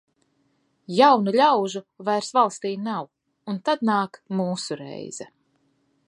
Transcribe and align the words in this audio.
Jaunu 0.99 1.33
ļaužu 1.35 1.81
vairs 2.07 2.31
valstī 2.37 2.71
nav, 2.87 3.05
un 3.53 3.59
tad 3.69 3.83
nāk 3.91 4.19
mūsu 4.39 4.79
reize. 4.81 5.29